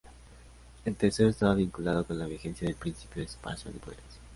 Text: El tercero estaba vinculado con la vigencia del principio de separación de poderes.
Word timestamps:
El 0.83 0.95
tercero 0.95 1.29
estaba 1.29 1.53
vinculado 1.53 2.03
con 2.07 2.17
la 2.17 2.25
vigencia 2.25 2.67
del 2.67 2.75
principio 2.75 3.21
de 3.21 3.29
separación 3.29 3.73
de 3.75 3.79
poderes. 3.81 4.19